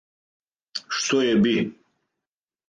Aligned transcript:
Што 1.01 1.19
је 1.27 1.35
би? 1.45 1.53